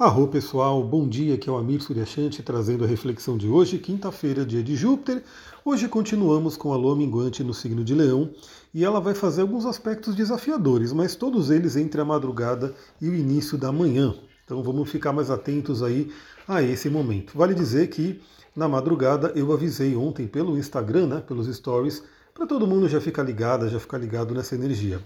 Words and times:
Arro 0.00 0.28
pessoal, 0.28 0.82
bom 0.82 1.06
dia, 1.06 1.34
aqui 1.34 1.46
é 1.46 1.52
o 1.52 1.58
Amir 1.58 1.82
Suryashanti 1.82 2.42
trazendo 2.42 2.84
a 2.84 2.86
reflexão 2.86 3.36
de 3.36 3.46
hoje, 3.46 3.76
quinta-feira, 3.76 4.46
dia 4.46 4.62
de 4.62 4.74
Júpiter. 4.74 5.22
Hoje 5.62 5.88
continuamos 5.88 6.56
com 6.56 6.72
a 6.72 6.76
lua 6.78 6.96
minguante 6.96 7.44
no 7.44 7.52
signo 7.52 7.84
de 7.84 7.94
Leão 7.94 8.30
e 8.72 8.82
ela 8.82 8.98
vai 8.98 9.14
fazer 9.14 9.42
alguns 9.42 9.66
aspectos 9.66 10.14
desafiadores, 10.14 10.90
mas 10.94 11.14
todos 11.14 11.50
eles 11.50 11.76
entre 11.76 12.00
a 12.00 12.04
madrugada 12.06 12.74
e 12.98 13.10
o 13.10 13.14
início 13.14 13.58
da 13.58 13.70
manhã. 13.70 14.14
Então 14.42 14.62
vamos 14.62 14.88
ficar 14.88 15.12
mais 15.12 15.30
atentos 15.30 15.82
aí 15.82 16.10
a 16.48 16.62
esse 16.62 16.88
momento. 16.88 17.36
Vale 17.36 17.52
dizer 17.52 17.88
que 17.88 18.22
na 18.56 18.66
madrugada 18.66 19.30
eu 19.36 19.52
avisei 19.52 19.94
ontem 19.94 20.26
pelo 20.26 20.56
Instagram, 20.56 21.08
né, 21.08 21.20
pelos 21.20 21.46
stories, 21.54 22.02
para 22.32 22.46
todo 22.46 22.66
mundo 22.66 22.88
já 22.88 23.02
ficar 23.02 23.22
ligado, 23.22 23.68
já 23.68 23.78
ficar 23.78 23.98
ligado 23.98 24.34
nessa 24.34 24.54
energia. 24.54 24.98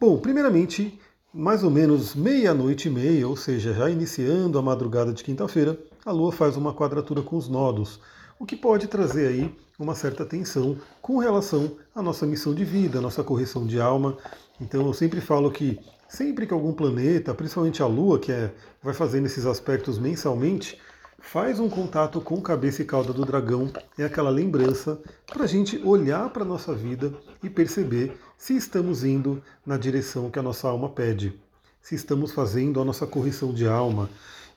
Bom, 0.00 0.18
primeiramente 0.18 0.98
mais 1.36 1.62
ou 1.62 1.70
menos 1.70 2.14
meia-noite 2.14 2.88
e 2.88 2.90
meia, 2.90 3.28
ou 3.28 3.36
seja, 3.36 3.74
já 3.74 3.90
iniciando 3.90 4.58
a 4.58 4.62
madrugada 4.62 5.12
de 5.12 5.22
quinta-feira, 5.22 5.78
a 6.02 6.10
Lua 6.10 6.32
faz 6.32 6.56
uma 6.56 6.72
quadratura 6.72 7.20
com 7.20 7.36
os 7.36 7.46
nodos, 7.46 8.00
o 8.38 8.46
que 8.46 8.56
pode 8.56 8.86
trazer 8.86 9.28
aí 9.28 9.54
uma 9.78 9.94
certa 9.94 10.24
tensão 10.24 10.78
com 11.02 11.18
relação 11.18 11.72
à 11.94 12.00
nossa 12.00 12.24
missão 12.24 12.54
de 12.54 12.64
vida, 12.64 13.00
à 13.00 13.02
nossa 13.02 13.22
correção 13.22 13.66
de 13.66 13.78
alma. 13.78 14.16
Então 14.58 14.86
eu 14.86 14.94
sempre 14.94 15.20
falo 15.20 15.50
que 15.50 15.78
sempre 16.08 16.46
que 16.46 16.54
algum 16.54 16.72
planeta, 16.72 17.34
principalmente 17.34 17.82
a 17.82 17.86
Lua, 17.86 18.18
que 18.18 18.32
é, 18.32 18.54
vai 18.82 18.94
fazendo 18.94 19.26
esses 19.26 19.44
aspectos 19.44 19.98
mensalmente, 19.98 20.80
faz 21.26 21.58
um 21.58 21.68
contato 21.68 22.20
com 22.20 22.40
cabeça 22.40 22.82
e 22.82 22.84
cauda 22.84 23.12
do 23.12 23.24
dragão, 23.24 23.70
é 23.98 24.04
aquela 24.04 24.30
lembrança 24.30 24.98
para 25.26 25.42
a 25.42 25.46
gente 25.46 25.76
olhar 25.84 26.30
para 26.30 26.44
a 26.44 26.46
nossa 26.46 26.72
vida 26.72 27.12
e 27.42 27.50
perceber 27.50 28.16
se 28.38 28.56
estamos 28.56 29.02
indo 29.02 29.42
na 29.64 29.76
direção 29.76 30.30
que 30.30 30.38
a 30.38 30.42
nossa 30.42 30.68
alma 30.68 30.88
pede, 30.88 31.38
se 31.82 31.96
estamos 31.96 32.30
fazendo 32.30 32.80
a 32.80 32.84
nossa 32.84 33.08
correção 33.08 33.52
de 33.52 33.66
alma. 33.66 34.08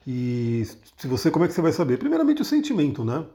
E 0.06 0.64
se 0.96 1.08
você, 1.08 1.28
como 1.28 1.44
é 1.44 1.48
que 1.48 1.54
você 1.54 1.60
vai 1.60 1.72
saber? 1.72 1.98
Primeiramente 1.98 2.40
o 2.40 2.44
sentimento, 2.44 3.04
né? 3.04 3.26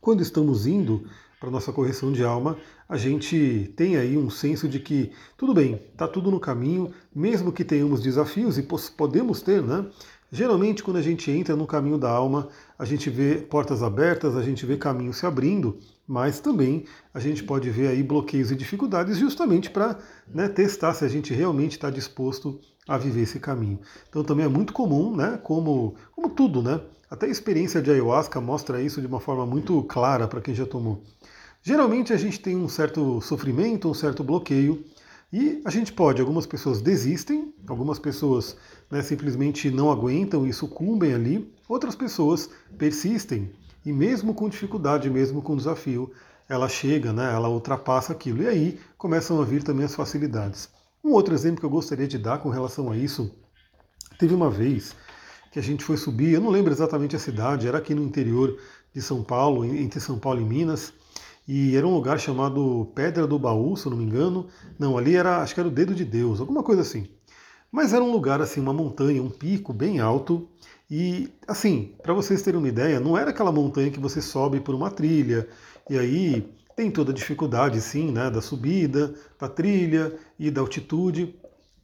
Quando 0.00 0.20
estamos 0.20 0.66
indo 0.66 1.06
para 1.38 1.50
nossa 1.52 1.72
correção 1.72 2.10
de 2.10 2.24
alma, 2.24 2.58
a 2.88 2.96
gente 2.96 3.72
tem 3.76 3.96
aí 3.96 4.18
um 4.18 4.28
senso 4.28 4.68
de 4.68 4.80
que 4.80 5.12
tudo 5.36 5.54
bem, 5.54 5.80
está 5.92 6.08
tudo 6.08 6.28
no 6.28 6.40
caminho, 6.40 6.92
mesmo 7.14 7.52
que 7.52 7.64
tenhamos 7.64 8.00
desafios 8.00 8.58
e 8.58 8.66
podemos 8.96 9.40
ter, 9.42 9.62
né? 9.62 9.86
Geralmente, 10.30 10.82
quando 10.82 10.98
a 10.98 11.02
gente 11.02 11.30
entra 11.30 11.56
no 11.56 11.66
caminho 11.66 11.96
da 11.96 12.10
alma, 12.10 12.48
a 12.78 12.84
gente 12.84 13.08
vê 13.08 13.36
portas 13.36 13.82
abertas, 13.82 14.36
a 14.36 14.42
gente 14.42 14.66
vê 14.66 14.76
caminhos 14.76 15.16
se 15.16 15.24
abrindo, 15.24 15.78
mas 16.06 16.38
também 16.38 16.84
a 17.14 17.20
gente 17.20 17.42
pode 17.42 17.70
ver 17.70 17.88
aí 17.88 18.02
bloqueios 18.02 18.50
e 18.50 18.56
dificuldades 18.56 19.16
justamente 19.16 19.70
para 19.70 19.98
né, 20.26 20.46
testar 20.48 20.92
se 20.92 21.04
a 21.04 21.08
gente 21.08 21.32
realmente 21.32 21.72
está 21.72 21.88
disposto 21.88 22.60
a 22.86 22.98
viver 22.98 23.22
esse 23.22 23.40
caminho. 23.40 23.80
Então 24.08 24.22
também 24.22 24.44
é 24.44 24.48
muito 24.48 24.72
comum, 24.74 25.16
né, 25.16 25.38
como, 25.42 25.94
como 26.14 26.28
tudo, 26.30 26.62
né? 26.62 26.80
Até 27.10 27.24
a 27.24 27.30
experiência 27.30 27.80
de 27.80 27.90
ayahuasca 27.90 28.38
mostra 28.38 28.82
isso 28.82 29.00
de 29.00 29.06
uma 29.06 29.20
forma 29.20 29.46
muito 29.46 29.82
clara 29.84 30.28
para 30.28 30.42
quem 30.42 30.54
já 30.54 30.66
tomou. 30.66 31.02
Geralmente 31.62 32.12
a 32.12 32.18
gente 32.18 32.38
tem 32.38 32.54
um 32.54 32.68
certo 32.68 33.20
sofrimento, 33.22 33.90
um 33.90 33.94
certo 33.94 34.22
bloqueio, 34.22 34.84
e 35.32 35.60
a 35.64 35.70
gente 35.70 35.92
pode, 35.92 36.20
algumas 36.20 36.46
pessoas 36.46 36.80
desistem, 36.80 37.52
algumas 37.66 37.98
pessoas 37.98 38.56
né, 38.90 39.02
simplesmente 39.02 39.70
não 39.70 39.90
aguentam 39.90 40.46
e 40.46 40.52
sucumbem 40.54 41.12
ali, 41.12 41.52
outras 41.68 41.94
pessoas 41.94 42.48
persistem 42.78 43.50
e 43.84 43.92
mesmo 43.92 44.32
com 44.32 44.48
dificuldade, 44.48 45.10
mesmo 45.10 45.42
com 45.42 45.56
desafio, 45.56 46.10
ela 46.48 46.66
chega, 46.66 47.12
né, 47.12 47.30
ela 47.32 47.48
ultrapassa 47.50 48.12
aquilo. 48.12 48.42
E 48.42 48.48
aí 48.48 48.80
começam 48.96 49.40
a 49.40 49.44
vir 49.44 49.62
também 49.62 49.84
as 49.84 49.94
facilidades. 49.94 50.70
Um 51.04 51.12
outro 51.12 51.34
exemplo 51.34 51.60
que 51.60 51.66
eu 51.66 51.70
gostaria 51.70 52.08
de 52.08 52.16
dar 52.16 52.38
com 52.38 52.48
relação 52.48 52.90
a 52.90 52.96
isso, 52.96 53.30
teve 54.18 54.34
uma 54.34 54.50
vez 54.50 54.96
que 55.52 55.58
a 55.58 55.62
gente 55.62 55.84
foi 55.84 55.96
subir, 55.96 56.32
eu 56.32 56.40
não 56.40 56.50
lembro 56.50 56.72
exatamente 56.72 57.16
a 57.16 57.18
cidade, 57.18 57.68
era 57.68 57.78
aqui 57.78 57.94
no 57.94 58.02
interior 58.02 58.58
de 58.94 59.02
São 59.02 59.22
Paulo, 59.22 59.64
entre 59.64 60.00
São 60.00 60.18
Paulo 60.18 60.40
e 60.40 60.44
Minas, 60.44 60.92
e 61.48 61.74
era 61.74 61.86
um 61.86 61.94
lugar 61.94 62.20
chamado 62.20 62.92
Pedra 62.94 63.26
do 63.26 63.38
Baú, 63.38 63.74
se 63.74 63.86
eu 63.86 63.90
não 63.90 63.96
me 63.96 64.04
engano. 64.04 64.48
Não, 64.78 64.98
ali 64.98 65.16
era, 65.16 65.40
acho 65.42 65.54
que 65.54 65.60
era 65.60 65.68
o 65.68 65.72
Dedo 65.72 65.94
de 65.94 66.04
Deus, 66.04 66.40
alguma 66.40 66.62
coisa 66.62 66.82
assim. 66.82 67.08
Mas 67.72 67.94
era 67.94 68.04
um 68.04 68.12
lugar 68.12 68.42
assim, 68.42 68.60
uma 68.60 68.74
montanha, 68.74 69.22
um 69.22 69.30
pico 69.30 69.72
bem 69.72 69.98
alto. 69.98 70.46
E 70.90 71.32
assim, 71.46 71.94
para 72.02 72.12
vocês 72.12 72.42
terem 72.42 72.58
uma 72.58 72.68
ideia, 72.68 73.00
não 73.00 73.16
era 73.16 73.30
aquela 73.30 73.50
montanha 73.50 73.90
que 73.90 73.98
você 73.98 74.20
sobe 74.20 74.60
por 74.60 74.74
uma 74.74 74.90
trilha 74.90 75.48
e 75.88 75.98
aí 75.98 76.54
tem 76.76 76.90
toda 76.90 77.12
a 77.12 77.14
dificuldade, 77.14 77.80
sim, 77.80 78.12
né, 78.12 78.30
da 78.30 78.40
subida, 78.40 79.14
da 79.40 79.48
trilha 79.48 80.14
e 80.38 80.50
da 80.50 80.60
altitude. 80.60 81.34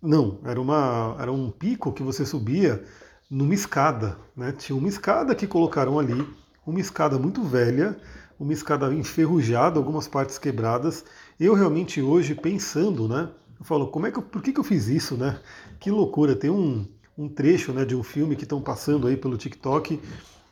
Não, 0.01 0.39
era, 0.45 0.61
uma, 0.61 1.17
era 1.19 1.33
um 1.33 1.51
pico 1.51 1.91
que 1.93 2.03
você 2.03 2.27
subia 2.27 2.85
numa 3.31 3.55
escada. 3.55 4.19
Né? 4.37 4.53
Tinha 4.53 4.77
uma 4.77 4.89
escada 4.89 5.35
que 5.35 5.47
colocaram 5.47 5.99
ali, 5.99 6.27
uma 6.67 6.81
escada 6.81 7.19
muito 7.19 7.43
velha, 7.43 7.97
uma 8.39 8.53
escada 8.53 8.93
enferrujada, 8.93 9.79
algumas 9.79 10.09
partes 10.09 10.39
quebradas. 10.39 11.05
Eu 11.39 11.55
realmente 11.55 12.01
hoje 12.01 12.35
pensando, 12.35 13.09
né? 13.09 13.29
Eu 13.59 13.65
falo, 13.65 13.89
como 13.89 14.07
é 14.07 14.11
que 14.11 14.19
eu, 14.19 14.23
por 14.23 14.43
que, 14.43 14.53
que 14.53 14.61
eu 14.61 14.65
fiz 14.65 14.89
isso, 14.89 15.17
né? 15.17 15.39
Que 15.79 15.91
loucura! 15.91 16.35
Tem 16.35 16.51
um, 16.51 16.87
um 17.17 17.29
trecho 17.29 17.73
né, 17.73 17.85
de 17.85 17.95
um 17.95 18.03
filme 18.03 18.37
que 18.37 18.43
estão 18.43 18.61
passando 18.61 19.07
aí 19.07 19.17
pelo 19.17 19.37
TikTok, 19.37 20.01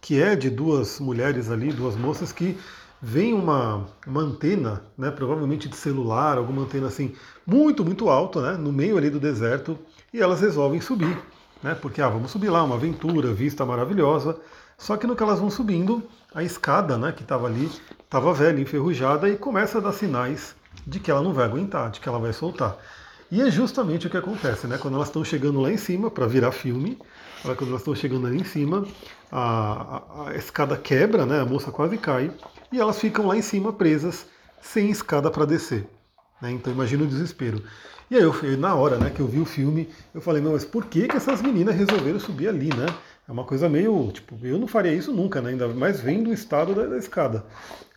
que 0.00 0.20
é 0.20 0.34
de 0.36 0.48
duas 0.50 1.00
mulheres 1.00 1.50
ali, 1.50 1.72
duas 1.72 1.96
moças 1.96 2.32
que 2.32 2.56
vem 3.00 3.34
uma, 3.34 3.88
uma 4.06 4.20
antena, 4.20 4.84
né, 4.96 5.10
provavelmente 5.10 5.68
de 5.68 5.76
celular, 5.76 6.38
alguma 6.38 6.62
antena 6.62 6.86
assim, 6.86 7.12
muito, 7.44 7.84
muito 7.84 8.08
alta, 8.08 8.40
né, 8.40 8.56
no 8.56 8.72
meio 8.72 8.96
ali 8.96 9.10
do 9.10 9.18
deserto, 9.18 9.76
e 10.14 10.20
elas 10.20 10.40
resolvem 10.40 10.80
subir, 10.80 11.18
né, 11.60 11.74
porque, 11.74 12.00
ah, 12.00 12.08
vamos 12.08 12.30
subir 12.30 12.48
lá, 12.48 12.62
uma 12.62 12.76
aventura, 12.76 13.34
vista 13.34 13.66
maravilhosa, 13.66 14.38
só 14.76 14.96
que 14.96 15.06
no 15.06 15.14
que 15.14 15.22
elas 15.22 15.38
vão 15.38 15.50
subindo, 15.50 16.02
a 16.34 16.42
escada 16.42 16.98
né, 16.98 17.12
que 17.12 17.22
estava 17.22 17.46
ali 17.46 17.70
estava 18.04 18.32
velha, 18.32 18.60
enferrujada 18.60 19.28
e 19.28 19.36
começa 19.36 19.78
a 19.78 19.80
dar 19.80 19.92
sinais 19.92 20.54
de 20.86 20.98
que 20.98 21.10
ela 21.10 21.22
não 21.22 21.32
vai 21.32 21.44
aguentar, 21.44 21.90
de 21.90 22.00
que 22.00 22.08
ela 22.08 22.18
vai 22.18 22.32
soltar. 22.32 22.76
E 23.30 23.40
é 23.40 23.50
justamente 23.50 24.06
o 24.06 24.10
que 24.10 24.16
acontece, 24.18 24.66
né? 24.66 24.76
Quando 24.76 24.94
elas 24.94 25.08
estão 25.08 25.24
chegando 25.24 25.58
lá 25.58 25.72
em 25.72 25.78
cima 25.78 26.10
para 26.10 26.26
virar 26.26 26.52
filme, 26.52 26.98
quando 27.42 27.68
elas 27.68 27.80
estão 27.80 27.94
chegando 27.94 28.26
ali 28.26 28.38
em 28.38 28.44
cima, 28.44 28.86
a, 29.30 29.40
a, 29.40 30.28
a, 30.28 30.36
escada 30.36 30.76
quebra, 30.76 31.24
né? 31.24 31.40
A 31.40 31.46
moça 31.46 31.70
quase 31.70 31.96
cai 31.96 32.30
e 32.70 32.78
elas 32.78 32.98
ficam 32.98 33.26
lá 33.26 33.34
em 33.34 33.40
cima 33.40 33.72
presas, 33.72 34.26
sem 34.60 34.90
escada 34.90 35.30
para 35.30 35.46
descer. 35.46 35.88
Né? 36.42 36.50
Então 36.50 36.72
imagina 36.72 37.04
o 37.04 37.06
desespero. 37.06 37.62
E 38.10 38.16
aí 38.16 38.22
eu, 38.22 38.34
na 38.58 38.74
hora, 38.74 38.98
né, 38.98 39.08
que 39.08 39.20
eu 39.20 39.26
vi 39.26 39.40
o 39.40 39.46
filme, 39.46 39.88
eu 40.12 40.20
falei, 40.20 40.42
não, 40.42 40.52
mas 40.52 40.64
por 40.64 40.84
que, 40.84 41.08
que 41.08 41.16
essas 41.16 41.40
meninas 41.40 41.74
resolveram 41.74 42.20
subir 42.20 42.48
ali, 42.48 42.68
né? 42.68 42.86
É 43.26 43.32
uma 43.32 43.44
coisa 43.44 43.68
meio, 43.68 44.10
tipo, 44.12 44.36
eu 44.44 44.58
não 44.58 44.66
faria 44.66 44.92
isso 44.92 45.12
nunca, 45.12 45.40
né? 45.40 45.50
Ainda 45.50 45.68
mais 45.68 46.00
vendo 46.00 46.28
o 46.28 46.34
estado 46.34 46.74
da, 46.74 46.84
da 46.84 46.98
escada. 46.98 47.46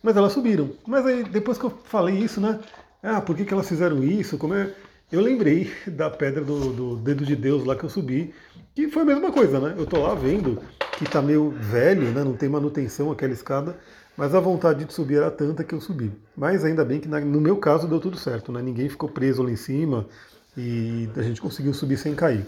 Mas 0.02 0.16
elas 0.16 0.32
subiram. 0.32 0.70
Mas 0.88 1.06
aí, 1.06 1.24
depois 1.24 1.58
que 1.58 1.66
eu 1.66 1.72
falei 1.86 2.16
isso, 2.16 2.40
né? 2.40 2.60
Ah, 3.02 3.20
por 3.20 3.36
que, 3.36 3.44
que 3.44 3.54
elas 3.54 3.68
fizeram 3.68 4.02
isso? 4.04 4.38
Como 4.38 4.54
é... 4.54 4.72
Eu 5.12 5.22
lembrei 5.22 5.72
da 5.88 6.10
pedra 6.10 6.44
do, 6.44 6.72
do, 6.72 6.96
dedo 6.98 7.26
de 7.26 7.36
Deus 7.36 7.64
lá 7.64 7.76
que 7.76 7.84
eu 7.84 7.90
subi, 7.90 8.34
que 8.74 8.90
foi 8.90 9.02
a 9.02 9.06
mesma 9.06 9.32
coisa, 9.32 9.60
né? 9.60 9.76
Eu 9.78 9.86
tô 9.86 10.02
lá 10.02 10.16
vendo 10.16 10.62
que 10.98 11.06
tá 11.06 11.22
meio 11.22 11.52
velho, 11.52 12.12
né? 12.12 12.24
Não 12.24 12.34
tem 12.34 12.50
manutenção 12.50 13.12
aquela 13.12 13.34
escada, 13.34 13.78
mas 14.18 14.34
a 14.34 14.40
vontade 14.40 14.86
de 14.86 14.94
subir 14.94 15.18
era 15.18 15.30
tanta 15.30 15.64
que 15.64 15.76
eu 15.76 15.82
subi. 15.82 16.12
Mas 16.36 16.64
ainda 16.64 16.86
bem 16.86 17.00
que 17.00 17.08
no 17.08 17.42
meu 17.42 17.58
caso 17.58 17.88
deu 17.88 18.00
tudo 18.00 18.18
certo, 18.18 18.52
né? 18.52 18.62
Ninguém 18.62 18.88
ficou 18.88 19.10
preso 19.10 19.44
lá 19.44 19.52
em 19.52 19.56
cima 19.56 20.06
e 20.58 21.10
a 21.16 21.22
gente 21.22 21.42
conseguiu 21.42 21.74
subir 21.74 21.98
sem 21.98 22.16
cair. 22.16 22.46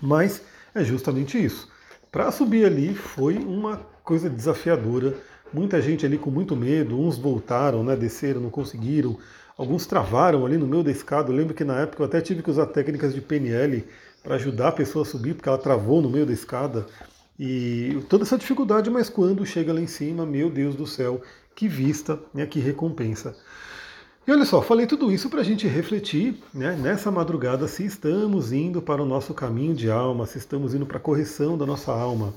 Mas 0.00 0.42
é 0.74 0.82
justamente 0.82 1.42
isso. 1.42 1.68
Para 2.10 2.32
subir 2.32 2.64
ali 2.64 2.94
foi 2.94 3.36
uma 3.36 3.76
coisa 4.02 4.30
desafiadora. 4.30 5.14
Muita 5.52 5.80
gente 5.82 6.06
ali 6.06 6.16
com 6.16 6.30
muito 6.30 6.56
medo, 6.56 6.98
uns 6.98 7.18
voltaram, 7.18 7.84
né, 7.84 7.94
desceram, 7.94 8.40
não 8.40 8.50
conseguiram. 8.50 9.18
Alguns 9.58 9.84
travaram 9.86 10.46
ali 10.46 10.56
no 10.56 10.66
meio 10.66 10.82
da 10.82 10.90
escada. 10.90 11.30
Eu 11.30 11.36
lembro 11.36 11.54
que 11.54 11.64
na 11.64 11.80
época 11.80 12.02
eu 12.02 12.06
até 12.06 12.20
tive 12.20 12.42
que 12.42 12.50
usar 12.50 12.66
técnicas 12.66 13.12
de 13.12 13.20
PNL 13.20 13.84
para 14.22 14.36
ajudar 14.36 14.68
a 14.68 14.72
pessoa 14.72 15.02
a 15.02 15.06
subir, 15.06 15.34
porque 15.34 15.48
ela 15.48 15.58
travou 15.58 16.00
no 16.00 16.08
meio 16.08 16.24
da 16.24 16.32
escada. 16.32 16.86
E 17.42 18.04
toda 18.10 18.22
essa 18.22 18.36
dificuldade, 18.36 18.90
mas 18.90 19.08
quando 19.08 19.46
chega 19.46 19.72
lá 19.72 19.80
em 19.80 19.86
cima, 19.86 20.26
meu 20.26 20.50
Deus 20.50 20.74
do 20.74 20.86
céu, 20.86 21.22
que 21.54 21.66
vista, 21.66 22.20
né, 22.34 22.44
que 22.44 22.60
recompensa. 22.60 23.34
E 24.26 24.30
olha 24.30 24.44
só, 24.44 24.60
falei 24.60 24.86
tudo 24.86 25.10
isso 25.10 25.30
para 25.30 25.40
a 25.40 25.44
gente 25.44 25.66
refletir 25.66 26.38
né, 26.52 26.76
nessa 26.76 27.10
madrugada 27.10 27.66
se 27.66 27.82
estamos 27.82 28.52
indo 28.52 28.82
para 28.82 29.02
o 29.02 29.06
nosso 29.06 29.32
caminho 29.32 29.74
de 29.74 29.90
alma, 29.90 30.26
se 30.26 30.36
estamos 30.36 30.74
indo 30.74 30.84
para 30.84 30.98
a 30.98 31.00
correção 31.00 31.56
da 31.56 31.64
nossa 31.64 31.90
alma. 31.90 32.34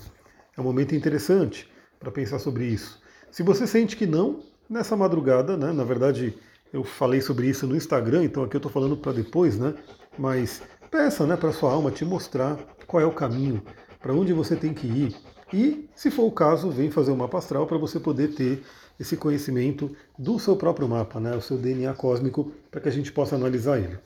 É 0.56 0.62
um 0.62 0.64
momento 0.64 0.96
interessante 0.96 1.70
para 2.00 2.10
pensar 2.10 2.40
sobre 2.40 2.64
isso. 2.64 2.98
Se 3.30 3.44
você 3.44 3.68
sente 3.68 3.98
que 3.98 4.08
não, 4.08 4.40
nessa 4.70 4.96
madrugada, 4.96 5.58
né, 5.58 5.74
na 5.74 5.84
verdade 5.84 6.34
eu 6.72 6.86
falei 6.86 7.20
sobre 7.20 7.50
isso 7.50 7.68
no 7.68 7.76
Instagram, 7.76 8.24
então 8.24 8.42
aqui 8.42 8.56
eu 8.56 8.60
estou 8.60 8.72
falando 8.72 8.96
para 8.96 9.12
depois, 9.12 9.60
né? 9.60 9.74
Mas 10.18 10.62
peça 10.90 11.28
né, 11.28 11.36
para 11.36 11.52
sua 11.52 11.74
alma 11.74 11.92
te 11.92 12.06
mostrar 12.06 12.58
qual 12.88 13.04
é 13.04 13.06
o 13.06 13.12
caminho, 13.12 13.62
para 14.04 14.14
onde 14.14 14.34
você 14.34 14.58
tem 14.58 14.74
que 14.74 14.86
ir. 14.86 15.16
E, 15.54 15.90
se 15.96 16.12
for 16.12 16.24
o 16.24 16.32
caso, 16.32 16.70
vem 16.70 16.92
fazer 16.92 17.12
um 17.12 17.16
mapa 17.16 17.38
astral 17.38 17.66
para 17.66 17.78
você 17.78 18.02
poder 18.02 18.36
ter 18.36 18.62
esse 19.00 19.16
conhecimento 19.16 19.96
do 20.20 20.38
seu 20.38 20.58
próprio 20.58 20.90
mapa, 20.90 21.22
né, 21.22 21.34
o 21.36 21.42
seu 21.42 21.58
DNA 21.58 21.94
cósmico, 21.94 22.52
para 22.70 22.82
que 22.82 22.90
a 22.90 22.92
gente 22.92 23.14
possa 23.14 23.36
analisar 23.36 23.80
ele. 23.80 23.98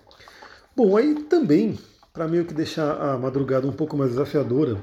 Bom, 0.76 0.96
aí 0.96 1.16
também, 1.24 1.80
para 2.14 2.28
meio 2.28 2.46
que 2.46 2.54
deixar 2.54 2.96
a 3.02 3.18
madrugada 3.18 3.68
um 3.68 3.72
pouco 3.72 3.98
mais 3.98 4.12
desafiadora, 4.12 4.78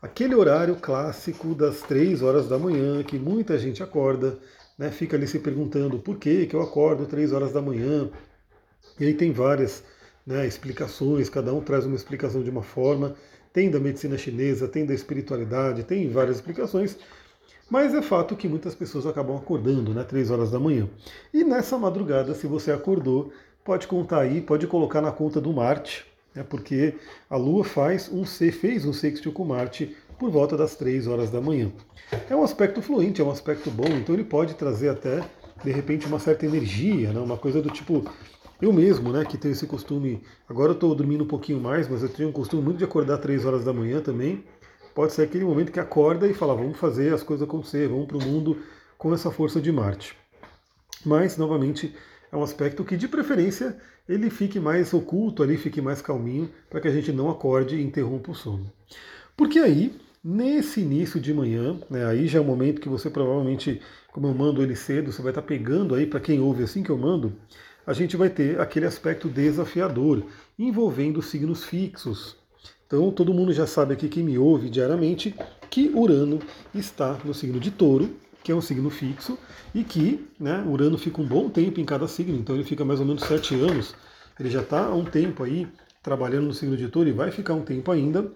aquele 0.00 0.34
horário 0.34 0.76
clássico 0.76 1.56
das 1.56 1.80
três 1.80 2.22
horas 2.22 2.48
da 2.48 2.56
manhã, 2.56 3.02
que 3.02 3.18
muita 3.18 3.58
gente 3.58 3.82
acorda, 3.82 4.38
né, 4.78 4.92
fica 4.92 5.16
ali 5.16 5.26
se 5.26 5.40
perguntando 5.40 5.98
por 5.98 6.18
que, 6.18 6.46
que 6.46 6.54
eu 6.54 6.62
acordo 6.62 7.04
três 7.06 7.32
horas 7.32 7.52
da 7.52 7.60
manhã. 7.60 8.08
E 9.00 9.06
aí 9.06 9.14
tem 9.14 9.32
várias 9.32 9.82
né, 10.24 10.46
explicações, 10.46 11.28
cada 11.28 11.52
um 11.52 11.60
traz 11.60 11.84
uma 11.84 11.96
explicação 11.96 12.44
de 12.44 12.50
uma 12.50 12.62
forma. 12.62 13.16
Tem 13.52 13.70
da 13.70 13.78
medicina 13.78 14.16
chinesa, 14.16 14.66
tem 14.66 14.86
da 14.86 14.94
espiritualidade, 14.94 15.84
tem 15.84 16.08
várias 16.08 16.36
explicações. 16.36 16.96
Mas 17.68 17.94
é 17.94 18.02
fato 18.02 18.36
que 18.36 18.48
muitas 18.48 18.74
pessoas 18.74 19.06
acabam 19.06 19.36
acordando, 19.36 19.94
né, 19.94 20.04
três 20.04 20.30
horas 20.30 20.50
da 20.50 20.58
manhã. 20.58 20.88
E 21.32 21.42
nessa 21.44 21.78
madrugada, 21.78 22.34
se 22.34 22.46
você 22.46 22.70
acordou, 22.70 23.32
pode 23.64 23.86
contar 23.86 24.20
aí, 24.20 24.40
pode 24.40 24.66
colocar 24.66 25.00
na 25.00 25.10
conta 25.10 25.40
do 25.40 25.52
Marte, 25.52 26.04
né, 26.34 26.42
porque 26.42 26.94
a 27.30 27.36
Lua 27.36 27.64
faz 27.64 28.10
um 28.12 28.24
fez 28.24 28.84
um 28.84 28.92
sextil 28.92 29.32
com 29.32 29.44
Marte 29.44 29.96
por 30.18 30.30
volta 30.30 30.56
das 30.56 30.76
3 30.76 31.06
horas 31.06 31.30
da 31.30 31.40
manhã. 31.40 31.72
É 32.28 32.36
um 32.36 32.42
aspecto 32.42 32.82
fluente, 32.82 33.20
é 33.20 33.24
um 33.24 33.30
aspecto 33.30 33.70
bom, 33.70 33.88
então 33.88 34.14
ele 34.14 34.24
pode 34.24 34.54
trazer 34.54 34.88
até, 34.90 35.22
de 35.64 35.70
repente, 35.70 36.06
uma 36.06 36.18
certa 36.18 36.44
energia, 36.44 37.12
né, 37.12 37.20
uma 37.20 37.38
coisa 37.38 37.62
do 37.62 37.70
tipo, 37.70 38.04
eu 38.62 38.72
mesmo, 38.72 39.12
né, 39.12 39.24
que 39.24 39.36
tenho 39.36 39.50
esse 39.50 39.66
costume, 39.66 40.22
agora 40.48 40.70
eu 40.70 40.74
estou 40.74 40.94
dormindo 40.94 41.24
um 41.24 41.26
pouquinho 41.26 41.60
mais, 41.60 41.88
mas 41.88 42.00
eu 42.02 42.08
tenho 42.08 42.28
um 42.28 42.32
costume 42.32 42.62
muito 42.62 42.78
de 42.78 42.84
acordar 42.84 43.18
3 43.18 43.44
horas 43.44 43.64
da 43.64 43.72
manhã 43.72 44.00
também, 44.00 44.44
pode 44.94 45.12
ser 45.12 45.22
aquele 45.22 45.44
momento 45.44 45.72
que 45.72 45.80
acorda 45.80 46.28
e 46.28 46.32
fala, 46.32 46.54
vamos 46.54 46.78
fazer 46.78 47.12
as 47.12 47.24
coisas 47.24 47.46
acontecer, 47.46 47.88
vamos 47.88 48.06
para 48.06 48.18
o 48.18 48.22
mundo 48.22 48.58
com 48.96 49.12
essa 49.12 49.32
força 49.32 49.60
de 49.60 49.72
Marte. 49.72 50.16
Mas, 51.04 51.36
novamente, 51.36 51.92
é 52.30 52.36
um 52.36 52.42
aspecto 52.44 52.84
que, 52.84 52.96
de 52.96 53.08
preferência, 53.08 53.76
ele 54.08 54.30
fique 54.30 54.60
mais 54.60 54.94
oculto 54.94 55.42
ali, 55.42 55.56
fique 55.56 55.80
mais 55.80 56.00
calminho, 56.00 56.48
para 56.70 56.80
que 56.80 56.86
a 56.86 56.92
gente 56.92 57.12
não 57.12 57.28
acorde 57.28 57.74
e 57.74 57.82
interrompa 57.82 58.30
o 58.30 58.34
sono. 58.34 58.70
Porque 59.36 59.58
aí, 59.58 59.92
nesse 60.22 60.80
início 60.80 61.18
de 61.18 61.34
manhã, 61.34 61.80
né, 61.90 62.06
aí 62.06 62.28
já 62.28 62.38
é 62.38 62.42
o 62.42 62.44
momento 62.44 62.80
que 62.80 62.88
você 62.88 63.10
provavelmente, 63.10 63.82
como 64.12 64.28
eu 64.28 64.34
mando 64.34 64.62
ele 64.62 64.76
cedo, 64.76 65.10
você 65.10 65.20
vai 65.20 65.32
estar 65.32 65.42
pegando 65.42 65.96
aí, 65.96 66.06
para 66.06 66.20
quem 66.20 66.40
ouve 66.40 66.62
assim 66.62 66.84
que 66.84 66.90
eu 66.90 66.98
mando, 66.98 67.32
a 67.86 67.92
gente 67.92 68.16
vai 68.16 68.30
ter 68.30 68.60
aquele 68.60 68.86
aspecto 68.86 69.28
desafiador, 69.28 70.24
envolvendo 70.58 71.22
signos 71.22 71.64
fixos. 71.64 72.36
Então, 72.86 73.10
todo 73.10 73.34
mundo 73.34 73.52
já 73.52 73.66
sabe 73.66 73.94
aqui 73.94 74.08
que 74.08 74.22
me 74.22 74.38
ouve 74.38 74.68
diariamente 74.68 75.34
que 75.70 75.90
Urano 75.94 76.38
está 76.74 77.18
no 77.24 77.32
signo 77.32 77.58
de 77.58 77.70
Touro, 77.70 78.14
que 78.44 78.52
é 78.52 78.54
um 78.54 78.60
signo 78.60 78.90
fixo, 78.90 79.38
e 79.74 79.82
que 79.82 80.28
né, 80.38 80.62
Urano 80.66 80.98
fica 80.98 81.20
um 81.20 81.26
bom 81.26 81.48
tempo 81.48 81.80
em 81.80 81.84
cada 81.84 82.06
signo, 82.06 82.36
então 82.36 82.54
ele 82.54 82.64
fica 82.64 82.84
mais 82.84 83.00
ou 83.00 83.06
menos 83.06 83.22
sete 83.22 83.54
anos. 83.54 83.94
Ele 84.38 84.50
já 84.50 84.60
está 84.60 84.86
há 84.86 84.94
um 84.94 85.04
tempo 85.04 85.42
aí 85.42 85.66
trabalhando 86.02 86.46
no 86.46 86.52
signo 86.52 86.76
de 86.76 86.88
touro 86.88 87.08
e 87.08 87.12
vai 87.12 87.30
ficar 87.30 87.54
um 87.54 87.62
tempo 87.62 87.90
ainda. 87.90 88.30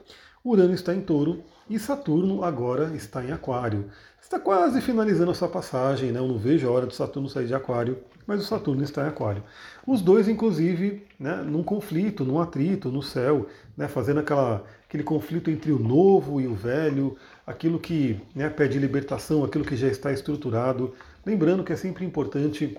Urano 0.44 0.72
está 0.72 0.94
em 0.94 1.00
touro 1.00 1.42
e 1.68 1.78
Saturno 1.78 2.44
agora 2.44 2.94
está 2.94 3.24
em 3.24 3.32
aquário. 3.32 3.90
Está 4.26 4.40
quase 4.40 4.80
finalizando 4.80 5.30
a 5.30 5.34
sua 5.34 5.46
passagem, 5.48 6.10
né? 6.10 6.18
eu 6.18 6.26
não 6.26 6.36
vejo 6.36 6.66
a 6.66 6.70
hora 6.72 6.88
de 6.88 6.96
Saturno 6.96 7.28
sair 7.28 7.46
de 7.46 7.54
aquário, 7.54 7.98
mas 8.26 8.40
o 8.40 8.44
Saturno 8.44 8.82
está 8.82 9.04
em 9.04 9.08
aquário. 9.08 9.40
Os 9.86 10.02
dois, 10.02 10.26
inclusive, 10.26 11.06
né, 11.16 11.36
num 11.36 11.62
conflito, 11.62 12.24
num 12.24 12.40
atrito 12.40 12.90
no 12.90 13.04
céu, 13.04 13.46
né, 13.76 13.86
fazendo 13.86 14.18
aquela, 14.18 14.64
aquele 14.88 15.04
conflito 15.04 15.48
entre 15.48 15.70
o 15.70 15.78
novo 15.78 16.40
e 16.40 16.48
o 16.48 16.56
velho, 16.56 17.16
aquilo 17.46 17.78
que 17.78 18.20
né, 18.34 18.50
pede 18.50 18.80
libertação, 18.80 19.44
aquilo 19.44 19.64
que 19.64 19.76
já 19.76 19.86
está 19.86 20.10
estruturado. 20.10 20.92
Lembrando 21.24 21.62
que 21.62 21.72
é 21.72 21.76
sempre 21.76 22.04
importante 22.04 22.76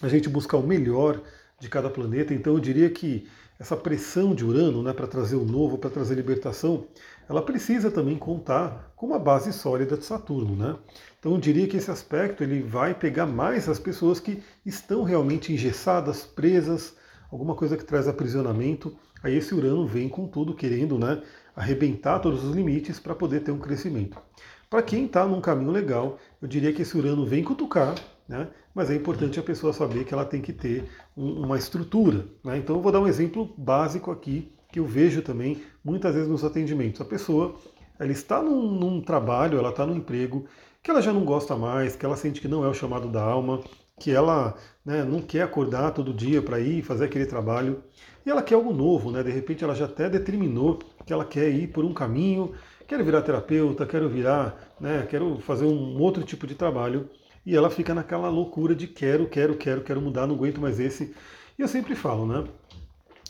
a 0.00 0.06
gente 0.06 0.28
buscar 0.28 0.56
o 0.58 0.62
melhor 0.64 1.20
de 1.58 1.68
cada 1.68 1.90
planeta. 1.90 2.32
Então 2.32 2.52
eu 2.52 2.60
diria 2.60 2.88
que 2.88 3.26
essa 3.60 3.76
pressão 3.76 4.34
de 4.34 4.42
Urano 4.42 4.82
né, 4.82 4.90
para 4.94 5.06
trazer 5.06 5.36
o 5.36 5.44
novo, 5.44 5.76
para 5.76 5.90
trazer 5.90 6.14
libertação, 6.14 6.86
ela 7.28 7.42
precisa 7.42 7.90
também 7.90 8.16
contar 8.16 8.90
com 8.96 9.08
uma 9.08 9.18
base 9.18 9.52
sólida 9.52 9.98
de 9.98 10.04
Saturno. 10.06 10.56
Né? 10.56 10.76
Então 11.18 11.32
eu 11.32 11.38
diria 11.38 11.68
que 11.68 11.76
esse 11.76 11.90
aspecto 11.90 12.42
ele 12.42 12.62
vai 12.62 12.94
pegar 12.94 13.26
mais 13.26 13.68
as 13.68 13.78
pessoas 13.78 14.18
que 14.18 14.42
estão 14.64 15.02
realmente 15.02 15.52
engessadas, 15.52 16.24
presas, 16.24 16.96
alguma 17.30 17.54
coisa 17.54 17.76
que 17.76 17.84
traz 17.84 18.08
aprisionamento. 18.08 18.96
Aí 19.22 19.36
esse 19.36 19.54
Urano 19.54 19.86
vem 19.86 20.08
com 20.08 20.26
tudo, 20.26 20.54
querendo 20.54 20.98
né, 20.98 21.22
arrebentar 21.54 22.18
todos 22.18 22.42
os 22.42 22.56
limites 22.56 22.98
para 22.98 23.14
poder 23.14 23.40
ter 23.40 23.52
um 23.52 23.58
crescimento. 23.58 24.16
Para 24.70 24.82
quem 24.82 25.04
está 25.04 25.26
num 25.26 25.40
caminho 25.40 25.70
legal, 25.70 26.18
eu 26.40 26.48
diria 26.48 26.72
que 26.72 26.80
esse 26.80 26.96
Urano 26.96 27.26
vem 27.26 27.44
cutucar, 27.44 27.94
né? 28.30 28.48
mas 28.72 28.88
é 28.88 28.94
importante 28.94 29.40
a 29.40 29.42
pessoa 29.42 29.72
saber 29.72 30.04
que 30.04 30.14
ela 30.14 30.24
tem 30.24 30.40
que 30.40 30.52
ter 30.52 30.88
um, 31.16 31.44
uma 31.44 31.58
estrutura. 31.58 32.26
Né? 32.44 32.58
Então 32.58 32.76
eu 32.76 32.82
vou 32.82 32.92
dar 32.92 33.00
um 33.00 33.08
exemplo 33.08 33.52
básico 33.58 34.12
aqui, 34.12 34.52
que 34.70 34.78
eu 34.78 34.86
vejo 34.86 35.20
também 35.20 35.60
muitas 35.84 36.14
vezes 36.14 36.30
nos 36.30 36.44
atendimentos. 36.44 37.00
A 37.00 37.04
pessoa 37.04 37.56
ela 37.98 38.12
está 38.12 38.40
num, 38.40 38.70
num 38.70 39.00
trabalho, 39.00 39.58
ela 39.58 39.70
está 39.70 39.84
num 39.84 39.96
emprego 39.96 40.46
que 40.80 40.92
ela 40.92 41.02
já 41.02 41.12
não 41.12 41.24
gosta 41.24 41.56
mais, 41.56 41.96
que 41.96 42.06
ela 42.06 42.16
sente 42.16 42.40
que 42.40 42.46
não 42.46 42.64
é 42.64 42.68
o 42.68 42.72
chamado 42.72 43.08
da 43.08 43.20
alma, 43.20 43.60
que 43.98 44.12
ela 44.12 44.54
né, 44.84 45.02
não 45.02 45.20
quer 45.20 45.42
acordar 45.42 45.90
todo 45.90 46.14
dia 46.14 46.40
para 46.40 46.60
ir 46.60 46.82
fazer 46.82 47.06
aquele 47.06 47.26
trabalho, 47.26 47.82
e 48.24 48.30
ela 48.30 48.42
quer 48.42 48.54
algo 48.54 48.72
novo, 48.72 49.10
né? 49.10 49.22
De 49.22 49.30
repente 49.30 49.62
ela 49.64 49.74
já 49.74 49.84
até 49.84 50.08
determinou 50.08 50.78
que 51.04 51.12
ela 51.12 51.24
quer 51.24 51.50
ir 51.50 51.66
por 51.66 51.84
um 51.84 51.92
caminho, 51.92 52.52
quero 52.86 53.04
virar 53.04 53.22
terapeuta, 53.22 53.84
quero 53.84 54.08
virar, 54.08 54.74
né, 54.80 55.06
quero 55.10 55.38
fazer 55.40 55.66
um 55.66 56.00
outro 56.00 56.22
tipo 56.22 56.46
de 56.46 56.54
trabalho, 56.54 57.10
e 57.44 57.56
ela 57.56 57.70
fica 57.70 57.94
naquela 57.94 58.28
loucura 58.28 58.74
de 58.74 58.86
quero, 58.86 59.28
quero, 59.28 59.56
quero, 59.56 59.82
quero 59.82 60.00
mudar, 60.00 60.26
não 60.26 60.34
aguento 60.34 60.60
mais 60.60 60.78
esse. 60.78 61.14
E 61.58 61.62
eu 61.62 61.68
sempre 61.68 61.94
falo, 61.94 62.26
né? 62.26 62.44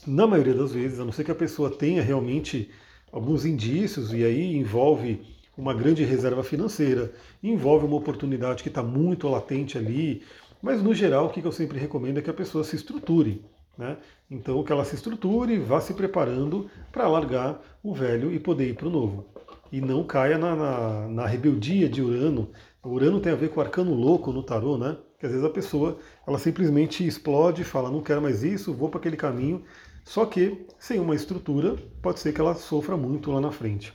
Na 0.07 0.27
maioria 0.27 0.55
das 0.55 0.73
vezes, 0.73 0.99
a 0.99 1.05
não 1.05 1.13
ser 1.13 1.25
que 1.25 1.31
a 1.31 1.35
pessoa 1.35 1.71
tenha 1.71 2.03
realmente 2.03 2.71
alguns 3.13 3.45
indícios, 3.45 4.13
e 4.13 4.25
aí 4.25 4.57
envolve 4.57 5.21
uma 5.57 5.75
grande 5.75 6.05
reserva 6.05 6.43
financeira, 6.43 7.13
envolve 7.43 7.85
uma 7.85 7.97
oportunidade 7.97 8.63
que 8.63 8.69
está 8.69 8.83
muito 8.83 9.29
latente 9.29 9.77
ali, 9.77 10.23
mas 10.63 10.83
no 10.83 10.95
geral 10.95 11.27
o 11.27 11.31
que 11.31 11.45
eu 11.45 11.53
sempre 11.53 11.79
recomendo 11.79 12.19
é 12.19 12.23
que 12.23 12.31
a 12.31 12.35
pessoa 12.35 12.65
se 12.65 12.77
estruture. 12.77 13.43
Né? 13.77 13.97
Então 14.31 14.63
que 14.63 14.73
ela 14.73 14.85
se 14.85 14.95
estruture, 14.95 15.59
vá 15.59 15.81
se 15.81 15.95
preparando 15.95 16.71
para 16.93 17.09
largar 17.09 17.61
o 17.83 17.95
velho 17.95 18.33
e 18.33 18.39
poder 18.39 18.69
ir 18.69 18.75
para 18.75 18.89
o 18.89 18.91
novo. 18.91 19.27
E 19.73 19.81
não 19.81 20.03
caia 20.05 20.37
na, 20.37 20.57
na, 20.57 21.09
na, 21.09 21.27
rebeldia 21.27 21.89
de 21.89 22.03
Urano. 22.03 22.51
O 22.83 22.91
Urano 22.91 23.21
tem 23.21 23.33
a 23.33 23.37
ver 23.37 23.51
com 23.51 23.61
o 23.61 23.63
arcano 23.63 23.93
louco 23.93 24.33
no 24.33 24.43
tarô, 24.43 24.79
né? 24.79 24.97
Que 25.19 25.27
às 25.27 25.33
vezes 25.33 25.47
a 25.47 25.51
pessoa 25.51 25.99
ela 26.27 26.39
simplesmente 26.39 27.07
explode, 27.07 27.63
fala, 27.63 27.91
não 27.91 28.03
quero 28.03 28.23
mais 28.23 28.43
isso, 28.43 28.73
vou 28.73 28.89
para 28.89 28.99
aquele 29.01 29.17
caminho. 29.17 29.63
Só 30.03 30.25
que 30.25 30.67
sem 30.79 30.99
uma 30.99 31.15
estrutura, 31.15 31.77
pode 32.01 32.21
ser 32.21 32.33
que 32.33 32.41
ela 32.41 32.55
sofra 32.55 32.97
muito 32.97 33.31
lá 33.31 33.41
na 33.41 33.53
frente. 33.53 33.93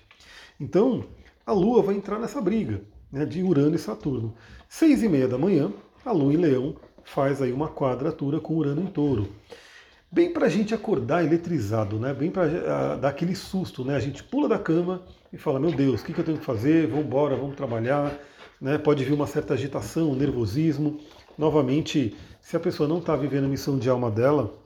Então, 0.60 1.04
a 1.46 1.52
Lua 1.52 1.82
vai 1.82 1.96
entrar 1.96 2.20
nessa 2.20 2.40
briga 2.40 2.82
né, 3.12 3.26
de 3.26 3.42
Urano 3.42 3.76
e 3.76 3.80
Saturno. 3.80 4.36
Seis 4.70 5.02
e 5.02 5.10
meia 5.10 5.28
da 5.28 5.38
manhã, 5.38 5.74
a 6.06 6.12
Lua 6.12 6.34
em 6.34 6.38
Leão 6.38 6.76
faz 7.04 7.42
aí 7.42 7.52
uma 7.52 7.70
quadratura 7.70 8.40
com 8.40 8.56
Urano 8.56 8.82
em 8.82 8.88
Touro 8.88 9.28
bem 10.16 10.32
para 10.32 10.46
a 10.46 10.50
gente 10.50 10.74
acordar 10.74 11.26
eletrizado, 11.26 12.00
né? 12.00 12.14
bem 12.14 12.32
para 12.32 12.48
uh, 12.48 12.98
dar 12.98 13.10
aquele 13.10 13.36
susto. 13.36 13.84
Né? 13.84 13.98
A 13.98 14.00
gente 14.00 14.24
pula 14.24 14.48
da 14.48 14.58
cama 14.58 15.04
e 15.36 15.38
fala, 15.38 15.60
meu 15.60 15.70
Deus, 15.70 16.02
o 16.02 16.06
que, 16.06 16.18
eu 16.18 16.24
tenho 16.24 16.38
que 16.38 16.46
fazer? 16.46 16.88
Vamos 16.88 17.08
embora, 17.08 17.36
vamos 17.36 17.58
trabalhar. 17.58 18.18
Né? 18.62 18.78
Pode 18.78 19.04
vir 19.04 19.12
uma 19.12 19.28
certa 19.28 19.54
agitação, 19.54 20.12
um 20.12 20.16
nervosismo. 20.16 20.98
Novamente, 21.38 22.16
se 22.40 22.56
a 22.56 22.60
pessoa 22.60 22.88
não 22.88 23.00
está 23.00 23.18
vivendo 23.18 23.44
a 23.44 23.50
missão 23.50 23.78
de 23.78 23.90
alma 23.90 24.10
dela 24.10 24.58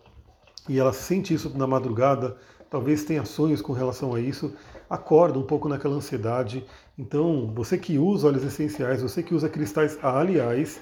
e 0.67 0.77
ela 0.77 0.93
sente 0.93 1.33
isso 1.33 1.57
na 1.57 1.65
madrugada, 1.65 2.37
talvez 2.69 3.03
tenha 3.03 3.25
sonhos 3.25 3.63
com 3.63 3.73
relação 3.73 4.13
a 4.13 4.21
isso, 4.21 4.53
acorda 4.87 5.39
um 5.39 5.43
pouco 5.43 5.67
naquela 5.67 5.95
ansiedade. 5.95 6.63
Então, 6.95 7.51
você 7.55 7.75
que 7.75 7.97
usa 7.97 8.27
óleos 8.27 8.43
essenciais, 8.43 9.01
você 9.01 9.23
que 9.23 9.33
usa 9.33 9.49
cristais, 9.49 9.97
aliás, 10.03 10.79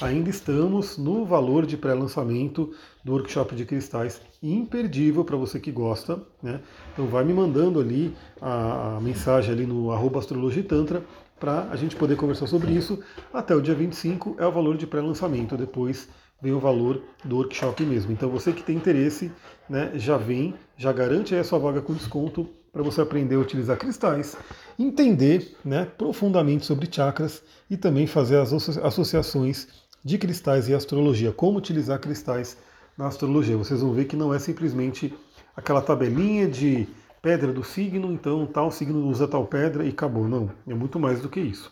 ainda 0.00 0.30
estamos 0.30 0.96
no 0.96 1.24
valor 1.24 1.66
de 1.66 1.76
pré-lançamento 1.76 2.72
do 3.04 3.12
workshop 3.12 3.54
de 3.54 3.64
cristais, 3.64 4.20
imperdível 4.42 5.24
para 5.24 5.36
você 5.36 5.60
que 5.60 5.70
gosta. 5.70 6.20
Né? 6.42 6.60
Então 6.92 7.06
vai 7.06 7.24
me 7.24 7.34
mandando 7.34 7.80
ali 7.80 8.14
a, 8.40 8.98
mensagem 9.02 9.52
ali 9.52 9.66
no 9.66 9.92
astrologitantra 10.16 11.02
para 11.38 11.68
a 11.70 11.76
gente 11.76 11.96
poder 11.96 12.16
conversar 12.16 12.46
sobre 12.46 12.72
isso. 12.72 13.02
Até 13.32 13.54
o 13.54 13.60
dia 13.60 13.74
25 13.74 14.36
é 14.38 14.46
o 14.46 14.52
valor 14.52 14.76
de 14.76 14.86
pré-lançamento, 14.86 15.56
depois 15.56 16.08
vem 16.40 16.52
o 16.52 16.60
valor 16.60 17.02
do 17.24 17.36
workshop 17.36 17.84
mesmo. 17.84 18.12
Então 18.12 18.28
você 18.28 18.52
que 18.52 18.62
tem 18.62 18.76
interesse, 18.76 19.30
né, 19.68 19.92
já 19.94 20.16
vem, 20.16 20.54
já 20.76 20.92
garante 20.92 21.34
a 21.34 21.44
sua 21.44 21.58
vaga 21.58 21.80
com 21.80 21.94
desconto 21.94 22.48
para 22.72 22.82
você 22.82 23.02
aprender 23.02 23.34
a 23.34 23.38
utilizar 23.38 23.76
cristais, 23.76 24.34
entender 24.78 25.54
né, 25.62 25.84
profundamente 25.84 26.64
sobre 26.64 26.88
chakras 26.90 27.42
e 27.68 27.76
também 27.76 28.06
fazer 28.06 28.38
as 28.38 28.52
associações 28.78 29.68
de 30.02 30.16
cristais 30.16 30.68
e 30.68 30.74
astrologia, 30.74 31.32
como 31.32 31.58
utilizar 31.58 32.00
cristais 32.00 32.56
na 32.96 33.06
astrologia. 33.06 33.58
Vocês 33.58 33.82
vão 33.82 33.92
ver 33.92 34.06
que 34.06 34.16
não 34.16 34.32
é 34.32 34.38
simplesmente 34.38 35.14
aquela 35.54 35.82
tabelinha 35.82 36.48
de 36.48 36.88
pedra 37.20 37.52
do 37.52 37.62
signo, 37.62 38.10
então 38.10 38.46
tal 38.46 38.70
signo 38.72 39.06
usa 39.06 39.28
tal 39.28 39.46
pedra 39.46 39.84
e 39.84 39.90
acabou. 39.90 40.26
Não, 40.26 40.50
é 40.66 40.74
muito 40.74 40.98
mais 40.98 41.20
do 41.20 41.28
que 41.28 41.40
isso. 41.40 41.70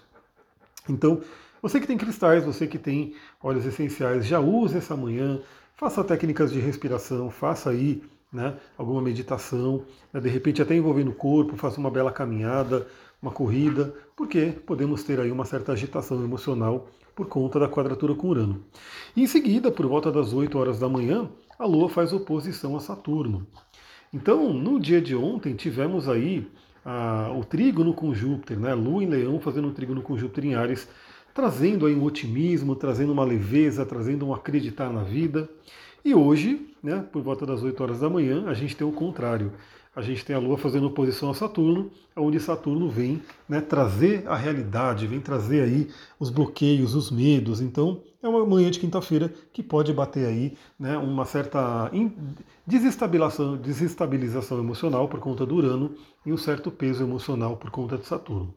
Então, 0.88 1.22
você 1.62 1.80
que 1.80 1.86
tem 1.86 1.96
cristais, 1.96 2.44
você 2.44 2.66
que 2.66 2.78
tem 2.78 3.14
óleos 3.42 3.64
essenciais, 3.64 4.26
já 4.26 4.38
use 4.38 4.76
essa 4.76 4.96
manhã, 4.96 5.40
faça 5.74 6.04
técnicas 6.04 6.52
de 6.52 6.60
respiração, 6.60 7.30
faça 7.30 7.70
aí 7.70 8.02
né? 8.32 8.56
alguma 8.76 9.02
meditação, 9.02 9.84
né? 10.12 10.20
de 10.20 10.28
repente 10.28 10.62
até 10.62 10.74
envolvendo 10.74 11.10
o 11.10 11.14
corpo, 11.14 11.56
faça 11.56 11.78
uma 11.78 11.90
bela 11.90 12.12
caminhada, 12.12 12.86
uma 13.20 13.30
corrida, 13.30 13.94
porque 14.16 14.52
podemos 14.66 15.02
ter 15.02 15.20
aí 15.20 15.30
uma 15.30 15.44
certa 15.44 15.72
agitação 15.72 16.22
emocional 16.24 16.88
por 17.14 17.26
conta 17.26 17.60
da 17.60 17.68
quadratura 17.68 18.14
com 18.14 18.28
Urano. 18.28 18.64
E 19.14 19.22
em 19.22 19.26
seguida, 19.26 19.70
por 19.70 19.86
volta 19.86 20.10
das 20.10 20.32
8 20.32 20.58
horas 20.58 20.78
da 20.78 20.88
manhã, 20.88 21.28
a 21.58 21.66
Lua 21.66 21.88
faz 21.88 22.12
oposição 22.12 22.76
a 22.76 22.80
Saturno. 22.80 23.46
Então, 24.12 24.52
no 24.52 24.80
dia 24.80 25.00
de 25.00 25.14
ontem, 25.14 25.54
tivemos 25.54 26.08
aí 26.08 26.50
a, 26.84 27.30
o 27.32 27.44
trígono 27.44 27.92
com 27.92 28.14
Júpiter, 28.14 28.58
né? 28.58 28.74
Lua 28.74 29.02
em 29.04 29.06
Leão 29.06 29.38
fazendo 29.38 29.68
um 29.68 29.72
trígono 29.72 30.02
com 30.02 30.16
Júpiter 30.16 30.46
em 30.46 30.54
Ares, 30.54 30.88
trazendo 31.34 31.86
aí 31.86 31.94
um 31.94 32.02
otimismo, 32.02 32.74
trazendo 32.74 33.12
uma 33.12 33.24
leveza, 33.24 33.84
trazendo 33.84 34.26
um 34.26 34.34
acreditar 34.34 34.90
na 34.90 35.02
vida. 35.02 35.48
E 36.04 36.14
hoje, 36.14 36.74
né, 36.82 37.04
por 37.12 37.22
volta 37.22 37.44
das 37.44 37.62
8 37.62 37.82
horas 37.82 38.00
da 38.00 38.08
manhã, 38.08 38.44
a 38.46 38.54
gente 38.54 38.76
tem 38.76 38.86
o 38.86 38.92
contrário 38.92 39.52
a 39.94 40.02
gente 40.02 40.24
tem 40.24 40.36
a 40.36 40.38
Lua 40.38 40.56
fazendo 40.56 40.86
oposição 40.86 41.30
a 41.30 41.34
Saturno, 41.34 41.90
onde 42.16 42.38
Saturno 42.38 42.88
vem 42.88 43.20
né, 43.48 43.60
trazer 43.60 44.26
a 44.28 44.36
realidade, 44.36 45.06
vem 45.06 45.20
trazer 45.20 45.62
aí 45.62 45.88
os 46.18 46.30
bloqueios, 46.30 46.94
os 46.94 47.10
medos. 47.10 47.60
Então 47.60 48.00
é 48.22 48.28
uma 48.28 48.46
manhã 48.46 48.70
de 48.70 48.78
quinta-feira 48.78 49.32
que 49.52 49.62
pode 49.62 49.92
bater 49.92 50.26
aí 50.26 50.56
né, 50.78 50.96
uma 50.96 51.24
certa 51.24 51.90
desestabilização, 52.64 53.56
desestabilização 53.56 54.58
emocional 54.60 55.08
por 55.08 55.18
conta 55.18 55.44
do 55.44 55.56
Urano 55.56 55.94
e 56.24 56.32
um 56.32 56.36
certo 56.36 56.70
peso 56.70 57.02
emocional 57.02 57.56
por 57.56 57.70
conta 57.70 57.98
de 57.98 58.06
Saturno. 58.06 58.54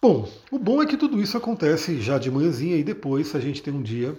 Bom, 0.00 0.28
o 0.50 0.58
bom 0.58 0.82
é 0.82 0.86
que 0.86 0.96
tudo 0.96 1.20
isso 1.20 1.36
acontece 1.36 2.00
já 2.00 2.18
de 2.18 2.30
manhãzinha 2.30 2.76
e 2.76 2.84
depois 2.84 3.34
a 3.34 3.40
gente 3.40 3.62
tem 3.62 3.72
um 3.72 3.82
dia 3.82 4.18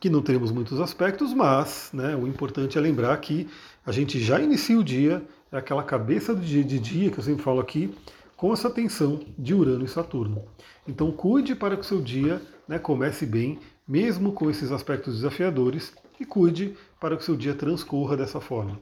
que 0.00 0.08
não 0.08 0.22
teremos 0.22 0.50
muitos 0.50 0.80
aspectos, 0.80 1.34
mas 1.34 1.90
né, 1.92 2.14
o 2.14 2.26
importante 2.26 2.78
é 2.78 2.80
lembrar 2.80 3.16
que 3.18 3.48
a 3.84 3.92
gente 3.92 4.20
já 4.20 4.40
inicia 4.40 4.78
o 4.78 4.84
dia, 4.84 5.22
é 5.50 5.56
aquela 5.56 5.82
cabeça 5.82 6.34
de 6.34 6.46
dia, 6.46 6.64
de 6.64 6.78
dia 6.78 7.10
que 7.10 7.18
eu 7.18 7.24
sempre 7.24 7.42
falo 7.42 7.60
aqui, 7.60 7.92
com 8.36 8.52
essa 8.52 8.70
tensão 8.70 9.20
de 9.36 9.54
Urano 9.54 9.84
e 9.84 9.88
Saturno. 9.88 10.44
Então 10.86 11.10
cuide 11.10 11.54
para 11.54 11.76
que 11.76 11.82
o 11.82 11.84
seu 11.84 12.00
dia 12.00 12.40
né, 12.68 12.78
comece 12.78 13.26
bem, 13.26 13.58
mesmo 13.86 14.32
com 14.32 14.48
esses 14.48 14.70
aspectos 14.70 15.16
desafiadores, 15.16 15.92
e 16.20 16.24
cuide 16.24 16.74
para 17.00 17.16
que 17.16 17.22
o 17.22 17.24
seu 17.24 17.36
dia 17.36 17.54
transcorra 17.54 18.16
dessa 18.16 18.40
forma. 18.40 18.78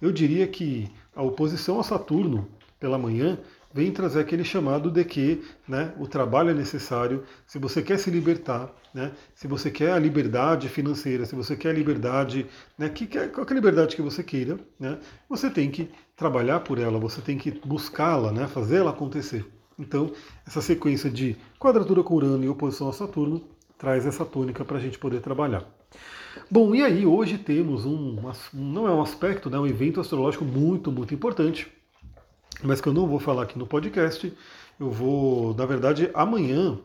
Eu 0.00 0.12
diria 0.12 0.46
que 0.46 0.88
a 1.14 1.22
oposição 1.22 1.78
a 1.78 1.82
Saturno 1.82 2.48
pela 2.78 2.98
manhã 2.98 3.38
vem 3.72 3.92
trazer 3.92 4.20
aquele 4.20 4.44
chamado 4.44 4.90
de 4.90 5.04
que 5.04 5.42
né, 5.66 5.92
o 5.98 6.06
trabalho 6.06 6.50
é 6.50 6.54
necessário. 6.54 7.24
Se 7.46 7.58
você 7.58 7.82
quer 7.82 7.98
se 7.98 8.10
libertar, 8.10 8.74
né, 8.92 9.12
se 9.34 9.46
você 9.46 9.70
quer 9.70 9.92
a 9.92 9.98
liberdade 9.98 10.68
financeira, 10.68 11.24
se 11.24 11.34
você 11.34 11.56
quer 11.56 11.70
a 11.70 11.74
liberdade, 11.74 12.46
né, 12.76 12.88
que, 12.88 13.06
qualquer 13.28 13.54
liberdade 13.54 13.94
que 13.94 14.02
você 14.02 14.22
queira, 14.22 14.58
né, 14.78 14.98
você 15.28 15.48
tem 15.48 15.70
que 15.70 15.88
trabalhar 16.16 16.60
por 16.60 16.78
ela, 16.78 16.98
você 16.98 17.20
tem 17.20 17.38
que 17.38 17.50
buscá-la, 17.64 18.32
né, 18.32 18.46
fazer 18.48 18.78
ela 18.78 18.90
acontecer. 18.90 19.46
Então, 19.78 20.12
essa 20.46 20.60
sequência 20.60 21.08
de 21.08 21.36
quadratura 21.58 22.02
com 22.02 22.14
Urano 22.14 22.44
e 22.44 22.48
oposição 22.48 22.88
a 22.88 22.92
Saturno 22.92 23.42
traz 23.78 24.04
essa 24.04 24.26
tônica 24.26 24.62
para 24.64 24.76
a 24.76 24.80
gente 24.80 24.98
poder 24.98 25.20
trabalhar. 25.20 25.64
Bom, 26.50 26.74
e 26.74 26.82
aí 26.82 27.06
hoje 27.06 27.38
temos 27.38 27.86
um, 27.86 28.16
não 28.52 28.86
é 28.86 28.92
um 28.92 29.00
aspecto, 29.00 29.48
né, 29.48 29.58
um 29.58 29.66
evento 29.66 30.00
astrológico 30.00 30.44
muito, 30.44 30.92
muito 30.92 31.14
importante, 31.14 31.72
mas 32.62 32.80
que 32.80 32.88
eu 32.88 32.92
não 32.92 33.06
vou 33.06 33.18
falar 33.18 33.42
aqui 33.42 33.58
no 33.58 33.66
podcast. 33.66 34.32
Eu 34.78 34.90
vou, 34.90 35.54
na 35.54 35.66
verdade, 35.66 36.10
amanhã. 36.14 36.78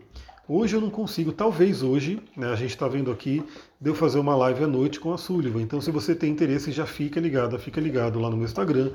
Hoje 0.48 0.76
eu 0.76 0.82
não 0.82 0.92
consigo, 0.92 1.32
talvez 1.32 1.82
hoje, 1.82 2.22
né, 2.38 2.48
a 2.52 2.56
gente 2.56 2.70
está 2.70 2.88
vendo 2.88 3.10
aqui, 3.10 3.44
de 3.82 3.90
eu 3.90 3.96
fazer 3.96 4.20
uma 4.20 4.36
live 4.36 4.64
à 4.64 4.68
noite 4.68 5.00
com 5.00 5.12
a 5.12 5.18
Sullivan. 5.18 5.60
Então, 5.60 5.82
se 5.82 5.90
você 5.90 6.14
tem 6.14 6.32
interesse, 6.32 6.72
já 6.72 6.86
fica 6.86 7.20
ligado, 7.20 7.58
fica 7.58 7.82
ligado 7.82 8.20
lá 8.20 8.30
no 8.30 8.38
meu 8.38 8.46
Instagram, 8.46 8.92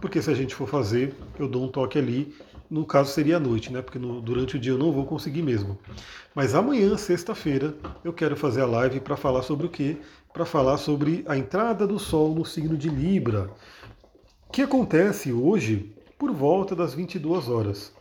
porque 0.00 0.22
se 0.22 0.30
a 0.30 0.34
gente 0.34 0.54
for 0.54 0.66
fazer, 0.66 1.14
eu 1.38 1.46
dou 1.46 1.64
um 1.64 1.68
toque 1.68 1.98
ali. 1.98 2.34
No 2.70 2.86
caso, 2.86 3.12
seria 3.12 3.36
à 3.36 3.40
noite, 3.40 3.70
né? 3.70 3.82
Porque 3.82 3.98
no, 3.98 4.22
durante 4.22 4.56
o 4.56 4.58
dia 4.58 4.72
eu 4.72 4.78
não 4.78 4.92
vou 4.92 5.04
conseguir 5.04 5.42
mesmo. 5.42 5.78
Mas 6.34 6.54
amanhã, 6.54 6.96
sexta-feira, 6.96 7.74
eu 8.02 8.12
quero 8.12 8.34
fazer 8.34 8.62
a 8.62 8.66
live 8.66 9.00
para 9.00 9.14
falar 9.14 9.42
sobre 9.42 9.66
o 9.66 9.68
quê? 9.68 9.98
Para 10.32 10.46
falar 10.46 10.78
sobre 10.78 11.22
a 11.28 11.36
entrada 11.36 11.86
do 11.86 11.98
Sol 11.98 12.34
no 12.34 12.46
signo 12.46 12.78
de 12.78 12.88
Libra. 12.88 13.50
O 14.48 14.52
que 14.52 14.62
acontece 14.62 15.30
hoje 15.32 15.92
por 16.24 16.32
volta 16.32 16.74
das 16.74 16.94
22 16.94 17.50
horas. 17.50 17.92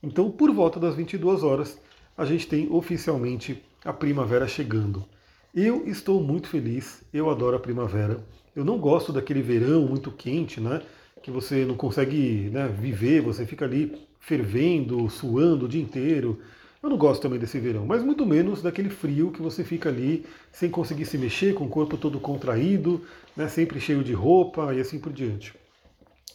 Então, 0.00 0.30
por 0.30 0.48
volta 0.52 0.78
das 0.78 0.94
22 0.94 1.42
horas, 1.42 1.76
a 2.16 2.24
gente 2.24 2.46
tem 2.46 2.70
oficialmente 2.70 3.60
a 3.84 3.92
primavera 3.92 4.46
chegando. 4.46 5.04
Eu 5.52 5.84
estou 5.84 6.22
muito 6.22 6.46
feliz, 6.46 7.02
eu 7.12 7.28
adoro 7.28 7.56
a 7.56 7.58
primavera. 7.58 8.24
Eu 8.54 8.64
não 8.64 8.78
gosto 8.78 9.12
daquele 9.12 9.42
verão 9.42 9.88
muito 9.88 10.12
quente, 10.12 10.60
né? 10.60 10.82
Que 11.20 11.32
você 11.32 11.64
não 11.64 11.74
consegue 11.74 12.48
né, 12.52 12.68
viver, 12.68 13.22
você 13.22 13.44
fica 13.44 13.64
ali 13.64 14.06
fervendo, 14.20 15.10
suando 15.10 15.64
o 15.64 15.68
dia 15.68 15.82
inteiro. 15.82 16.38
Eu 16.80 16.88
não 16.88 16.96
gosto 16.96 17.22
também 17.22 17.40
desse 17.40 17.58
verão, 17.58 17.84
mas 17.84 18.04
muito 18.04 18.24
menos 18.24 18.62
daquele 18.62 18.88
frio 18.88 19.32
que 19.32 19.42
você 19.42 19.64
fica 19.64 19.88
ali 19.88 20.24
sem 20.52 20.70
conseguir 20.70 21.06
se 21.06 21.18
mexer, 21.18 21.54
com 21.54 21.64
o 21.64 21.68
corpo 21.68 21.96
todo 21.96 22.20
contraído, 22.20 23.02
né, 23.36 23.48
sempre 23.48 23.80
cheio 23.80 24.04
de 24.04 24.12
roupa 24.12 24.72
e 24.72 24.80
assim 24.80 25.00
por 25.00 25.12
diante. 25.12 25.52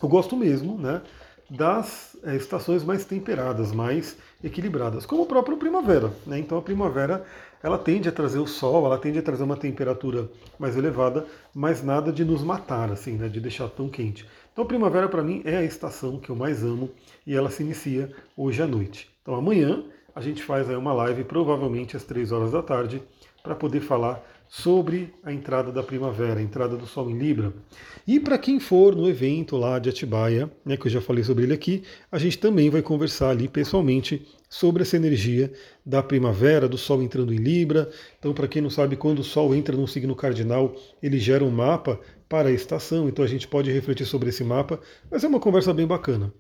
Eu 0.01 0.07
gosto 0.07 0.35
mesmo 0.35 0.77
né, 0.77 1.01
das 1.49 2.15
é, 2.23 2.35
estações 2.35 2.83
mais 2.83 3.05
temperadas, 3.05 3.71
mais 3.71 4.17
equilibradas, 4.43 5.05
como 5.05 5.23
o 5.23 5.25
próprio 5.25 5.57
primavera. 5.57 6.13
Né? 6.25 6.39
Então 6.39 6.57
a 6.57 6.61
primavera 6.61 7.25
ela 7.61 7.77
tende 7.77 8.07
a 8.07 8.11
trazer 8.11 8.39
o 8.39 8.47
sol, 8.47 8.85
ela 8.85 8.97
tende 8.97 9.19
a 9.19 9.21
trazer 9.21 9.43
uma 9.43 9.57
temperatura 9.57 10.29
mais 10.57 10.77
elevada, 10.77 11.25
mas 11.53 11.83
nada 11.83 12.11
de 12.11 12.23
nos 12.23 12.43
matar, 12.43 12.91
assim, 12.91 13.13
né? 13.13 13.27
de 13.27 13.39
deixar 13.39 13.67
tão 13.69 13.89
quente. 13.89 14.27
Então 14.53 14.63
a 14.63 14.67
primavera 14.67 15.09
para 15.09 15.23
mim 15.23 15.41
é 15.43 15.57
a 15.57 15.63
estação 15.63 16.19
que 16.19 16.29
eu 16.29 16.35
mais 16.35 16.63
amo 16.63 16.89
e 17.25 17.35
ela 17.35 17.49
se 17.49 17.63
inicia 17.63 18.11
hoje 18.37 18.61
à 18.61 18.67
noite. 18.67 19.09
Então 19.21 19.35
amanhã 19.35 19.83
a 20.15 20.21
gente 20.21 20.43
faz 20.43 20.69
aí 20.69 20.75
uma 20.75 20.93
live, 20.93 21.23
provavelmente 21.23 21.95
às 21.95 22.03
3 22.03 22.31
horas 22.31 22.51
da 22.51 22.61
tarde, 22.61 23.01
para 23.41 23.55
poder 23.55 23.79
falar 23.79 24.23
sobre 24.49 25.13
a 25.23 25.31
entrada 25.31 25.71
da 25.71 25.83
primavera, 25.83 26.39
a 26.39 26.43
entrada 26.43 26.75
do 26.75 26.87
Sol 26.87 27.07
em 27.07 27.17
Libra. 27.17 27.53
E 28.07 28.19
para 28.19 28.35
quem 28.35 28.59
for 28.59 28.95
no 28.95 29.07
evento 29.07 29.55
lá 29.55 29.77
de 29.77 29.89
Atibaia, 29.89 30.51
né, 30.65 30.75
que 30.75 30.87
eu 30.87 30.91
já 30.91 30.99
falei 30.99 31.23
sobre 31.23 31.43
ele 31.43 31.53
aqui, 31.53 31.83
a 32.11 32.17
gente 32.17 32.39
também 32.39 32.67
vai 32.67 32.81
conversar 32.81 33.29
ali 33.29 33.47
pessoalmente 33.47 34.27
sobre 34.49 34.81
essa 34.81 34.95
energia 34.95 35.53
da 35.85 36.01
primavera, 36.01 36.67
do 36.67 36.79
Sol 36.79 37.03
entrando 37.03 37.31
em 37.31 37.37
Libra. 37.37 37.91
Então, 38.17 38.33
para 38.33 38.47
quem 38.47 38.63
não 38.63 38.71
sabe, 38.71 38.95
quando 38.95 39.19
o 39.19 39.23
Sol 39.23 39.53
entra 39.53 39.77
num 39.77 39.85
signo 39.85 40.15
cardinal, 40.15 40.75
ele 41.01 41.19
gera 41.19 41.45
um 41.45 41.51
mapa 41.51 41.99
para 42.27 42.49
a 42.49 42.51
estação, 42.51 43.07
então 43.07 43.23
a 43.23 43.27
gente 43.27 43.47
pode 43.47 43.71
refletir 43.71 44.05
sobre 44.05 44.29
esse 44.29 44.43
mapa, 44.43 44.79
mas 45.09 45.23
é 45.23 45.27
uma 45.27 45.39
conversa 45.39 45.73
bem 45.73 45.85
bacana. 45.85 46.33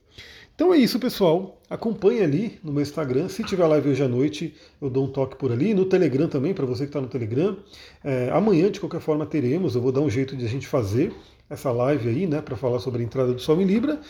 Então 0.59 0.73
é 0.73 0.77
isso, 0.77 0.99
pessoal. 0.99 1.57
Acompanhe 1.69 2.21
ali 2.21 2.59
no 2.61 2.73
meu 2.73 2.81
Instagram. 2.81 3.29
Se 3.29 3.45
tiver 3.45 3.65
live 3.65 3.91
hoje 3.91 4.03
à 4.03 4.09
noite, 4.09 4.53
eu 4.81 4.89
dou 4.89 5.05
um 5.05 5.07
toque 5.07 5.37
por 5.37 5.53
ali. 5.53 5.73
No 5.73 5.85
Telegram 5.85 6.27
também, 6.27 6.53
para 6.53 6.65
você 6.65 6.83
que 6.83 6.89
está 6.89 6.99
no 6.99 7.07
Telegram. 7.07 7.55
É, 8.03 8.29
amanhã, 8.33 8.69
de 8.69 8.77
qualquer 8.77 8.99
forma, 8.99 9.25
teremos. 9.25 9.75
Eu 9.75 9.81
vou 9.81 9.89
dar 9.89 10.01
um 10.01 10.09
jeito 10.09 10.35
de 10.35 10.43
a 10.43 10.49
gente 10.49 10.67
fazer 10.67 11.13
essa 11.49 11.71
live 11.71 12.09
aí, 12.09 12.27
né, 12.27 12.41
para 12.41 12.57
falar 12.57 12.79
sobre 12.79 13.01
a 13.01 13.05
entrada 13.05 13.33
do 13.33 13.39
Sol 13.39 13.61
em 13.61 13.63
Libra. 13.63 14.01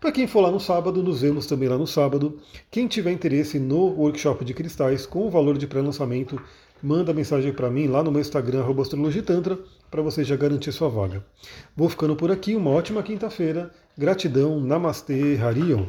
Para 0.00 0.10
quem 0.10 0.26
for 0.26 0.40
lá 0.40 0.50
no 0.50 0.58
sábado, 0.58 1.02
nos 1.02 1.20
vemos 1.20 1.44
também 1.44 1.68
lá 1.68 1.76
no 1.76 1.86
sábado. 1.86 2.40
Quem 2.70 2.88
tiver 2.88 3.12
interesse 3.12 3.58
no 3.58 3.88
workshop 3.88 4.46
de 4.46 4.54
cristais 4.54 5.04
com 5.04 5.26
o 5.26 5.30
valor 5.30 5.58
de 5.58 5.66
pré-lançamento, 5.66 6.40
manda 6.82 7.12
mensagem 7.12 7.52
para 7.52 7.68
mim 7.68 7.86
lá 7.86 8.02
no 8.02 8.10
meu 8.10 8.22
Instagram, 8.22 8.64
astrologitantra, 8.80 9.58
para 9.90 10.00
você 10.00 10.24
já 10.24 10.36
garantir 10.36 10.72
sua 10.72 10.88
vaga. 10.88 11.22
Vou 11.76 11.90
ficando 11.90 12.16
por 12.16 12.30
aqui, 12.30 12.56
uma 12.56 12.70
ótima 12.70 13.02
quinta-feira. 13.02 13.70
Gratidão, 13.98 14.60
Namastê, 14.60 15.36
Harion. 15.42 15.86